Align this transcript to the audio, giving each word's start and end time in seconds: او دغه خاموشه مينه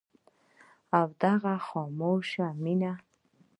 او 0.99 1.07
دغه 1.23 1.55
خاموشه 1.67 2.47
مينه 2.63 2.93